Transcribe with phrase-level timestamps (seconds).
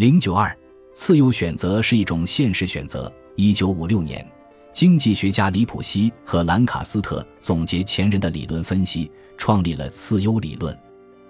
[0.00, 0.56] 零九二，
[0.94, 3.12] 次优选择是一种现实选择。
[3.36, 4.26] 一九五六年，
[4.72, 10.74] 经济学家里普西和兰卡斯特总结前人的理论分析，创立了次优理论。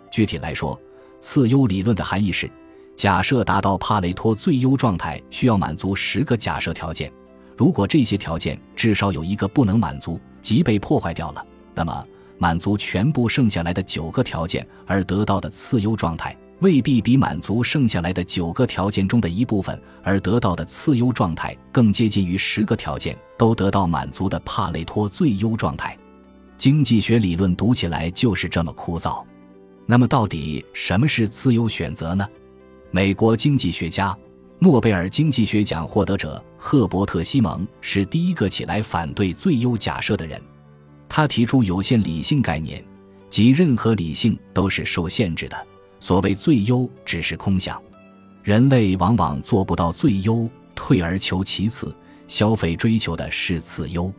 [0.09, 0.81] 具体来说，
[1.19, 2.49] 次优理论的含义是：
[2.95, 7.13] 假设达到帕累托最优状态需要满足十个假设条件，
[7.57, 11.45] 如果这些条件至少有一个不能满足，即被破坏掉了，
[11.75, 12.07] 那么
[12.39, 16.37] 满足全部剩下来的九个条件而得到的次优状态。
[16.61, 25.97] 未必比满足剩下来的九个条件中的一部分而得到的次优状态更接近于十个条件都得到满足的帕累托最优状态。
[26.59, 29.25] 经济学理论读起来就是这么枯燥。
[29.87, 32.29] 那么，到底什么是自由选择呢？
[32.91, 34.17] 美国经济学家、
[34.59, 40.41] 诺贝尔经济学奖获得者赫伯特·西蒙是第一个起来反对最优假设的人。
[41.09, 42.85] 他提出有限理性概念，
[43.31, 45.67] 即任何理性都是受限制的。
[46.01, 47.81] 所谓最优只是空想，
[48.43, 51.95] 人类往往做不到最优，退而求其次，
[52.27, 54.13] 消费追求的是次优。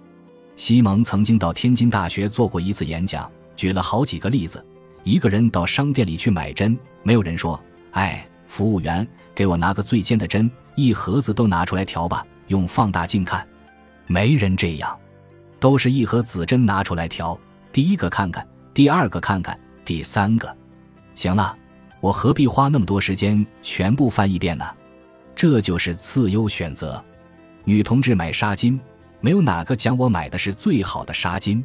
[0.56, 4.64] 西蒙曾经到天津大学做过一次演讲，举了好几个例子。
[5.04, 7.60] 一个人到商店里去买针，没有人说
[7.94, 13.46] ：“哎，服务员，给我拿个最尖的针，一盒子都拿出来调吧，用放大镜看。”
[14.06, 14.96] 没人这样，
[15.60, 17.40] 都是一盒子针拿出来调，
[17.72, 20.56] 第一个看看，第二个看看，第三个，
[21.16, 21.58] 行了。
[22.02, 24.66] 我何必花那么多时间全部翻一遍呢？
[25.36, 27.02] 这就是次优选择。
[27.64, 28.78] 女同志买纱巾，
[29.20, 31.64] 没有哪个讲我买的是最好的纱巾。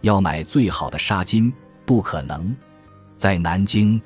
[0.00, 1.52] 要买最好的纱巾
[1.84, 2.54] 不可能。
[3.16, 4.00] 在南京，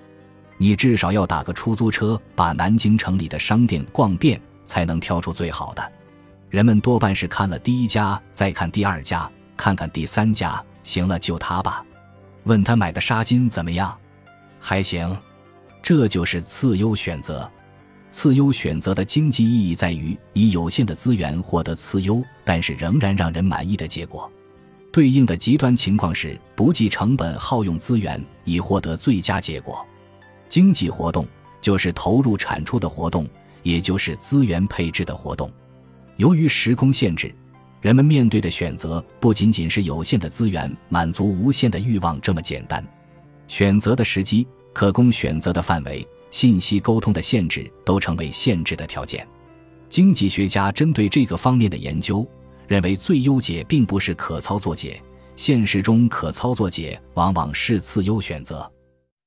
[0.56, 5.92] 你至少要打个出租车，把南京城里的商店逛遍，才能挑出最好的。
[6.48, 11.84] 人们多半是看了第一家，再看第二家，看看第三家，行了就他吧。
[12.44, 13.94] 问他买的纱巾怎么样？
[14.58, 15.14] 还行。
[15.88, 17.50] 这就是次优选择。
[18.10, 24.30] 次优选择的经济意义在于以有限的资源获得次优，但是仍然让人满意的结果。
[24.92, 29.82] 对应的极端情况是不计成本耗用资源以获得最佳结果。
[30.46, 31.26] 经济活动
[31.62, 33.26] 就是投入产出的活动，
[33.62, 35.50] 也就是资源配置的活动。
[36.18, 37.34] 由于时空限制，
[37.80, 42.86] 人们面对的选择不仅仅是有限的资源满足无限的欲望这么简单。
[43.46, 44.46] 选择的时机。
[44.78, 49.26] 可供选择的范围、信息沟通的限制都成为限制的条件。
[49.88, 52.24] 经济学家针对这个方面的研究
[52.68, 55.02] 认为，最优解并不是可操作解，
[55.34, 58.72] 现实中可操作解往往是次优选择。